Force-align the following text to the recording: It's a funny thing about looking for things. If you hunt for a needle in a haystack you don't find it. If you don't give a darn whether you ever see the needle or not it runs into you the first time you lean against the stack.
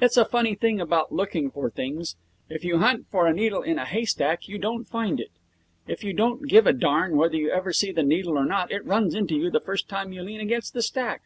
It's 0.00 0.16
a 0.16 0.24
funny 0.24 0.54
thing 0.54 0.80
about 0.80 1.10
looking 1.10 1.50
for 1.50 1.68
things. 1.70 2.14
If 2.48 2.62
you 2.62 2.78
hunt 2.78 3.06
for 3.10 3.26
a 3.26 3.32
needle 3.34 3.62
in 3.62 3.80
a 3.80 3.84
haystack 3.84 4.46
you 4.46 4.58
don't 4.58 4.84
find 4.84 5.18
it. 5.18 5.32
If 5.88 6.04
you 6.04 6.12
don't 6.12 6.46
give 6.48 6.68
a 6.68 6.72
darn 6.72 7.16
whether 7.16 7.34
you 7.34 7.50
ever 7.50 7.72
see 7.72 7.90
the 7.90 8.04
needle 8.04 8.38
or 8.38 8.44
not 8.46 8.70
it 8.70 8.86
runs 8.86 9.12
into 9.16 9.34
you 9.34 9.50
the 9.50 9.58
first 9.58 9.88
time 9.88 10.12
you 10.12 10.22
lean 10.22 10.38
against 10.40 10.72
the 10.72 10.82
stack. 10.82 11.22